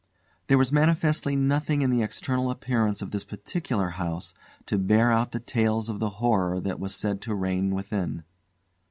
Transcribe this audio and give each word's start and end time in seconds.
There 0.47 0.57
was 0.57 0.71
manifestly 0.71 1.35
nothing 1.35 1.83
in 1.83 1.91
the 1.91 2.01
external 2.01 2.49
appearance 2.49 3.03
of 3.03 3.11
this 3.11 3.23
particular 3.23 3.89
house 4.01 4.33
to 4.65 4.79
bear 4.79 5.11
out 5.11 5.31
the 5.31 5.39
tales 5.39 5.89
of 5.89 5.99
the 5.99 6.09
horror 6.17 6.59
that 6.59 6.79
was 6.79 6.95
said 6.95 7.21
to 7.21 7.35
reign 7.35 7.69
within. 7.69 8.23